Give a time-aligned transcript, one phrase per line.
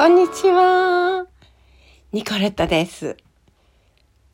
[0.00, 1.26] こんにちは。
[2.12, 3.18] ニコレットです。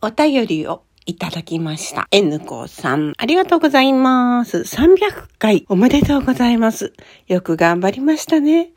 [0.01, 2.07] お便りをいただきました。
[2.13, 4.59] N 子さん、ありがとうございます。
[4.59, 6.93] 300回おめでとうございます。
[7.27, 8.71] よく頑張りましたね。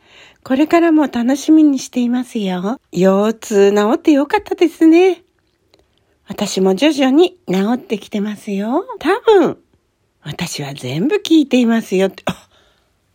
[0.44, 2.82] これからも楽しみにしていますよ。
[2.92, 5.22] 腰痛治ってよかったですね。
[6.28, 8.84] 私も徐々に治ってきてますよ。
[8.98, 9.60] 多分、
[10.24, 12.10] 私は全部聞いていますよ。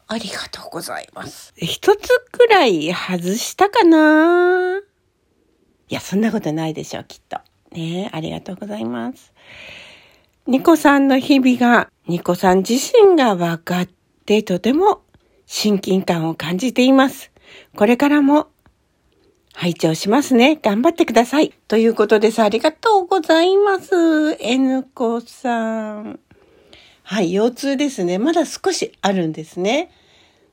[0.07, 1.53] ありがとうございます。
[1.57, 7.39] 一つくらい外したかないや、そんなことないでしょう、きっと。
[7.73, 9.33] ねありがとうございます。
[10.47, 13.89] ニコさんの日々が、ニコさん自身が分かっ
[14.27, 15.03] てとても
[15.47, 17.31] 親近感を感じています。
[17.77, 18.49] これからも
[19.55, 20.57] 拝聴しますね。
[20.57, 21.53] 頑張ってください。
[21.69, 22.43] ということです。
[22.43, 24.37] ありがとうございます。
[24.41, 26.21] N 子さん。
[27.07, 28.19] はい、腰痛ですね。
[28.19, 29.91] まだ少しあるんですね。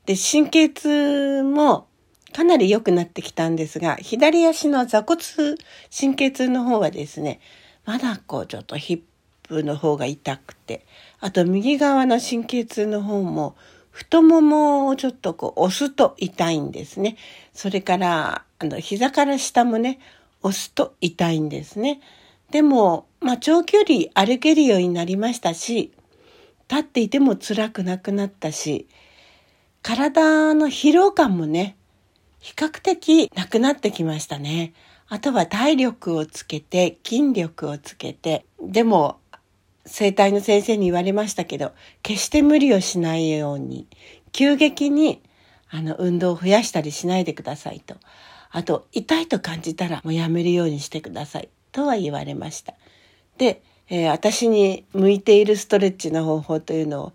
[0.06, 1.88] で、神経痛も
[2.34, 5.22] かなり良くなってきたんですが、左足の座骨
[5.98, 7.40] 神経痛の方はですね、
[7.86, 9.02] まだこうちょっとヒッ
[9.48, 10.86] プの方が痛くて、
[11.22, 13.56] あと右側の神経痛の方も
[13.90, 17.16] 太ももをちょっとこう押すと痛いんですね。
[17.54, 20.00] それから、あの、膝から下もね、
[20.42, 22.02] 押すと痛いんですね。
[22.52, 25.94] でも、まあ、長距離歩けるようになりましたし、
[26.72, 28.88] 立っていても辛くなくなったし、
[29.82, 31.76] 体の疲労感もね、
[32.40, 34.72] 比較的なくなってきましたね。
[35.10, 39.20] あとは体力をつけて、筋力をつけて、でも、
[39.86, 43.88] 整体の先生に言われましたけど、決して無理をしないように、
[44.32, 45.22] 急激に、
[45.70, 47.98] あの、運動を増やしたりしないでくださいと。
[48.50, 51.50] あと、痛いと感じたらもうやめるようにしてください。
[51.74, 52.76] とは言われました。
[53.38, 53.62] で、
[53.94, 57.14] えー、私に向いているストレッチの方法というのを、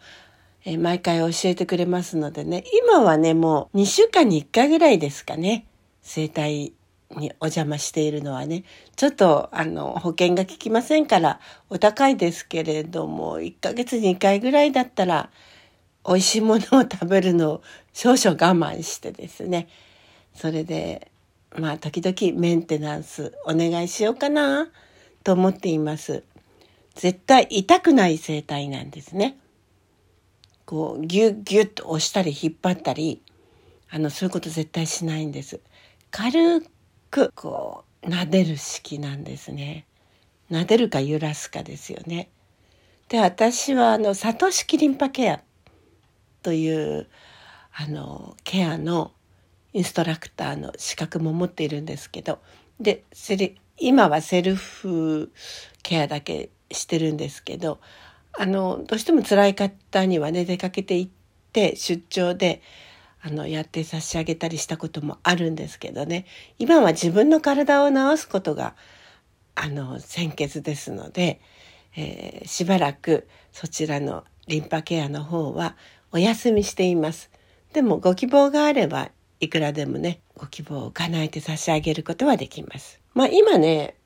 [0.67, 5.65] えー、毎回教えてくれますのでね、今はね、もう2週間に1回ぐらいですかね、
[6.03, 6.75] 整体
[7.17, 8.65] にお邪魔しているのはね、
[8.95, 11.41] ちょっとあの保険が効きませんから
[11.71, 15.31] お高いですけれども、1ヶ月に1回ぐらいだったら、
[16.07, 17.63] 美味しいものを食べるのを
[17.95, 19.69] 少々我慢してですね、
[20.35, 21.11] それで、
[21.57, 24.69] まあ時々メンテナンスお願いしようかな
[25.25, 26.23] と思っています。
[26.97, 29.37] 絶対痛くない整体なんですね。
[30.65, 33.23] こう、ギュッギュッと押したり引っ張ったり、
[33.91, 35.61] あの、そういうこと絶対しないんです。
[36.11, 36.63] 軽
[37.11, 39.87] く、こう、撫でる式なんですね。
[40.51, 42.31] 撫でるか揺らすかですよね。
[43.09, 45.43] で、私は、あの、サトシキリンパケア
[46.43, 47.09] という、
[47.73, 49.13] あの、ケアの
[49.75, 52.41] インストラクターの資格も持っているんですけど、
[52.81, 53.05] で、
[53.79, 55.31] 今はセルフ
[55.83, 57.79] ケアだけしてるんですけど
[58.33, 61.11] あのどうしても辛い方にはね出かけて行っ
[61.53, 62.61] て出張で
[63.23, 66.27] あのやって差し上げたりしたこともあるんですけどね
[66.59, 68.75] 今は自分の体を治すことが
[69.55, 71.41] あの先決ですので、
[71.97, 75.77] えー、しばらくそちらのリンパケアの方は
[76.13, 77.31] お休みしています。
[77.73, 79.11] でもご希望があれば
[79.41, 83.01] いくらでもねご希望を叶えて差し上げることはできます。
[83.15, 83.97] まあ今ね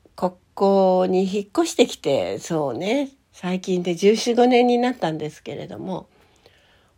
[0.53, 6.07] ここに引っ越してきて、そうね、最近で14、5年になったんですけれども、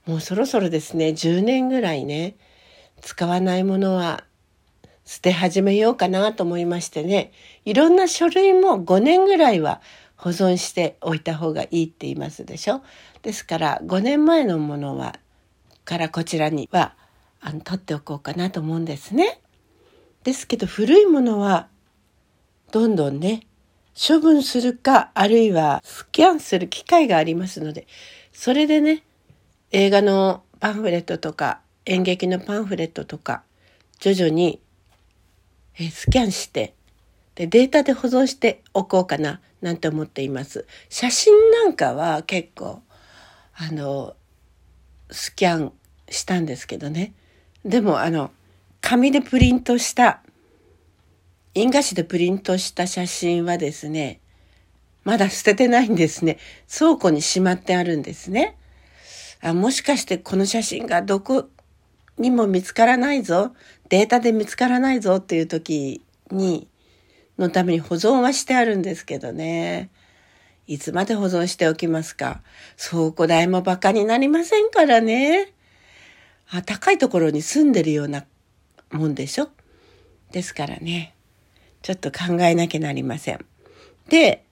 [0.06, 2.36] もうそろそろですね、10年ぐらいね、
[3.02, 4.24] 使わないものは
[5.06, 7.32] 捨て始めようかなと思いましてね、
[7.64, 9.82] いろんな書類も5年ぐらいは
[10.16, 12.82] 保存しておいた方がいいって言いますでしょ？
[13.22, 15.16] ですから5年前のものは、
[15.86, 16.96] からこちらには、
[17.40, 19.40] あの、取っておこうかなと思うんですね。
[20.24, 21.68] ですけど古いものは
[22.74, 23.46] どんどんね、
[23.96, 27.86] 処分するか、あるいはスキャンする機会がありますので、
[28.32, 29.04] それでね、
[29.70, 33.44] 映画のパンフレットとか、演劇のパンフレットとか、
[34.00, 34.60] 徐々に
[35.78, 36.74] スキャンして、
[37.36, 40.66] で、データで保存しておこうかな、なんて思っています。
[40.90, 42.82] 写真なんかは結構、
[43.54, 44.16] あの、
[45.12, 45.74] スキャン
[46.10, 47.14] したんですけどね。
[47.64, 48.32] でも、あの、
[48.82, 50.24] 紙でプリントした
[51.56, 54.20] 印画紙でプリントした写真はですね、
[55.04, 56.38] まだ捨ててないんですね。
[56.68, 58.58] 倉庫にしまってあるんですね。
[59.42, 61.50] あもしかしてこの写真がどこ
[62.18, 63.54] にも見つからないぞ、
[63.90, 66.02] データで見つからないぞっていう時
[66.32, 66.68] に、
[67.38, 69.90] のために保存はしてあるんですけどね。
[70.66, 72.42] いつまで保存しておきますか。
[72.78, 75.52] 倉庫代も馬鹿になりませんからね。
[76.50, 78.26] あ高いところに住んでるような
[78.92, 79.50] もんでしょ。
[80.32, 81.13] ですからね。
[81.84, 83.46] ちょっと考えなきゃなりません。
[84.10, 84.44] で、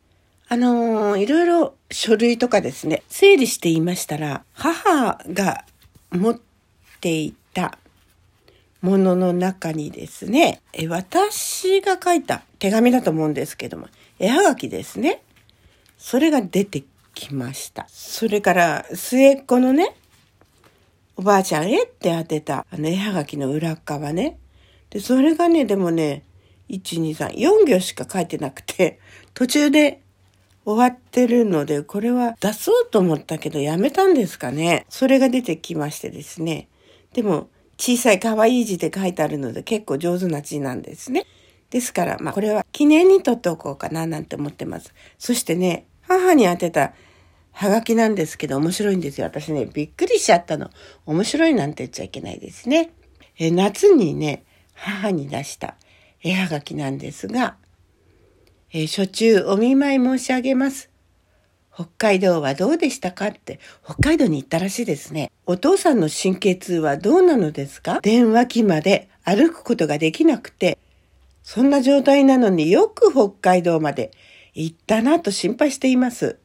[0.50, 5.64] あのー、いろいろ書類とかですね、整理していましたら、母が
[6.12, 6.40] 持っ
[7.00, 7.78] ていた
[8.82, 13.88] ものの中にですね、え私が書いた手紙だと思うんですけども、
[14.20, 15.24] 絵はがきですね。
[15.98, 16.84] それが出て
[17.14, 17.86] きました。
[17.88, 19.96] それから末っ子のね、
[21.16, 24.38] おばあちゃんへって当てたあの絵はがきの裏側ね。
[24.90, 26.24] で、それがね、でもね、
[26.72, 29.00] 1、2、3、4行しか書いてなくて、
[29.36, 30.02] 途中で
[30.66, 34.86] 終わってるので、これは出そうと思ったけどやめたんですかね。
[34.90, 36.68] それが出てきましてですね。
[37.14, 41.26] でも、小さい可愛い字で書いてあるので結構上手な字なんですね。
[41.72, 44.94] ですから、まあこれは記念にとっておこうかななんて思ってます。
[45.18, 46.94] そしてね、母に当てた
[47.54, 49.26] はがきなんですけど面白いんですよ。
[49.26, 50.70] 私ね、びっくりしちゃったの。
[51.06, 52.92] 面白いなんて言っちゃいけないですね。
[53.38, 54.44] え夏にね、
[54.74, 55.76] 母に出した
[56.24, 57.58] 絵はがきなんですが、
[58.74, 60.90] え初中お見舞い申し上げます。
[61.74, 65.32] 北海道はどうでしたかって、北海道に行ったらしいですね。
[65.46, 68.00] お父さんの神経痛はどうなのですか？
[68.02, 70.78] 電話機まで歩くことができなくて、
[71.44, 74.12] そんな状態なのによく北海道まで
[74.54, 76.38] 行ったなと心配しています。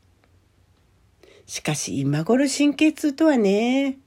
[1.47, 3.99] しかし今頃神経痛とはね、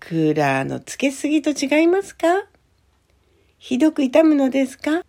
[0.00, 2.46] クーラーのつけすぎと違いますか？
[3.64, 5.04] ひどく痛むのですか？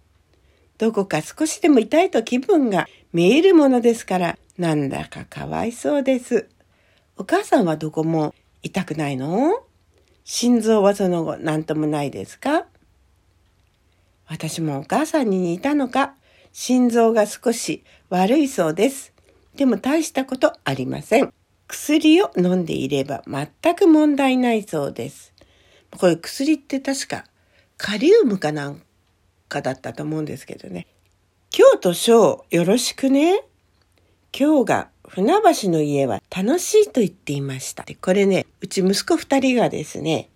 [0.78, 6.48] どこか少しでも痛いと気分が見えるものですから、なんだかかわいそうです。
[7.18, 9.64] お母さんはどこも痛くないの？
[10.24, 12.68] 心臓はその後何ともないですか？
[14.28, 16.14] 私もお母さんに似たのか、
[16.52, 19.14] 心臓が少し悪いそうです。
[19.56, 21.34] でも大したことありません。
[21.68, 25.34] 薬を飲んでいれば全く問題ないそうです。
[25.98, 27.26] これ薬って確か
[27.86, 28.82] カリウムかなん
[29.50, 30.88] かだったと思うんですけどね。
[31.54, 33.44] 今日と章よろしくね？
[34.32, 37.84] 今日が船橋の家は楽しいと言っていました。
[37.84, 40.30] でこれね、うち息子二人がですね、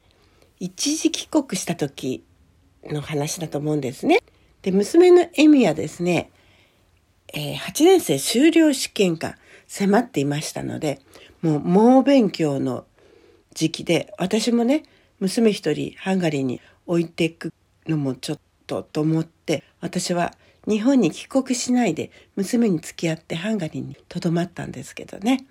[0.60, 2.22] 一時帰国した時
[2.84, 4.20] の話だと思うんですね。
[4.62, 6.30] で、娘のエミはですね、
[7.34, 11.00] えー、8年生修了試験が迫っていましたので、
[11.42, 12.84] もう猛勉強の
[13.54, 14.84] 時期で、私もね、
[15.22, 17.54] 娘一人ハンガリーに置いていく
[17.88, 20.34] のもちょっとと思って、私は
[20.68, 25.46] 日本に帰国しないで娘に付き合ってハンガリーに留まったんですけどね。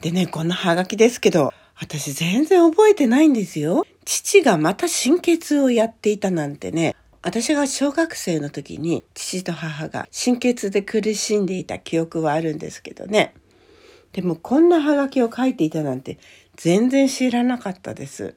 [0.00, 3.84] でね、こんなハガキですけど、私全然覚えてないんですよ。
[4.04, 13.34] 父がまた心血をやっていたなんてね、私が小学生の時に父と母が心血で苦しんでいた記憶はあるんですけどね。
[14.12, 16.18] でもこんなハガキを書いていたなんて
[16.54, 18.34] 全然知らなかったです。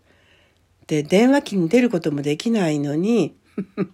[0.89, 3.35] で、電話機に出ることもできないのに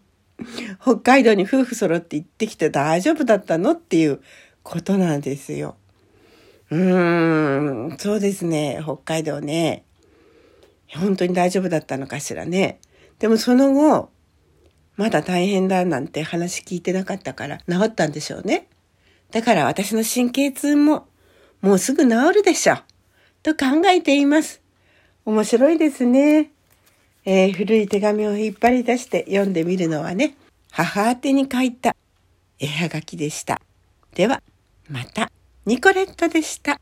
[0.81, 4.21] 北海道に夫婦揃って行ってきて大丈夫だったのっていう
[4.63, 5.75] ことなんですよ。
[6.71, 9.83] うーん、そうですね、北海道ね。
[10.95, 12.79] 本当に大丈夫だったのかしらね。
[13.19, 14.09] でもその後、
[14.95, 18.69] まだ大変だなんて話聞いてなかったから治ったんでしょうね。
[19.31, 21.07] だから私の神経痛も
[21.59, 22.77] もうすぐ治るでしょ。
[23.43, 24.61] と考えています。
[25.25, 26.54] 面白いですね。
[27.25, 30.35] えー、古い手紙を引っ張り出して読んでみるのはね、
[30.71, 31.95] 母宛てに書いた
[32.59, 33.61] 絵はがきでした。
[34.13, 34.43] では、
[34.89, 35.31] また、
[35.65, 36.79] ニコレットでした。